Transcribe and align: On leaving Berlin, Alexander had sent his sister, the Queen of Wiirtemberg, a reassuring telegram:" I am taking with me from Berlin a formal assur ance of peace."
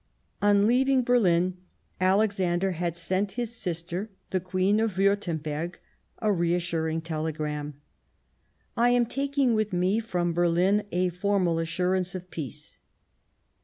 On 0.41 0.65
leaving 0.65 1.03
Berlin, 1.03 1.57
Alexander 1.99 2.71
had 2.71 2.95
sent 2.95 3.33
his 3.33 3.55
sister, 3.55 4.09
the 4.31 4.39
Queen 4.39 4.79
of 4.79 4.93
Wiirtemberg, 4.97 5.75
a 6.17 6.33
reassuring 6.33 7.01
telegram:" 7.01 7.75
I 8.75 8.89
am 8.89 9.05
taking 9.05 9.53
with 9.53 9.71
me 9.73 9.99
from 9.99 10.33
Berlin 10.33 10.87
a 10.91 11.09
formal 11.09 11.59
assur 11.59 11.93
ance 11.93 12.15
of 12.15 12.31
peace." 12.31 12.79